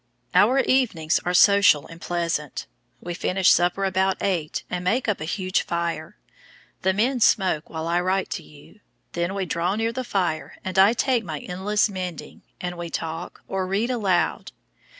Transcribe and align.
Our 0.33 0.61
evenings 0.61 1.19
are 1.25 1.33
social 1.35 1.85
and 1.85 2.01
pleasant. 2.01 2.65
We 3.01 3.13
finish 3.13 3.51
supper 3.51 3.85
about 3.85 4.17
eight, 4.19 4.63
and 4.67 4.83
make 4.83 5.07
up 5.07 5.21
a 5.21 5.25
huge 5.25 5.61
fire. 5.61 6.17
The 6.81 6.91
men 6.91 7.19
smoke 7.19 7.69
while 7.69 7.87
I 7.87 8.01
write 8.01 8.31
to 8.31 8.41
you. 8.43 8.79
Then 9.11 9.35
we 9.35 9.45
draw 9.45 9.75
near 9.75 9.91
the 9.93 10.03
fire 10.03 10.57
and 10.65 10.79
I 10.79 10.93
take 10.93 11.23
my 11.23 11.37
endless 11.37 11.87
mending, 11.87 12.41
and 12.59 12.79
we 12.79 12.89
talk 12.89 13.43
or 13.47 13.67
read 13.67 13.91
aloud. 13.91 14.51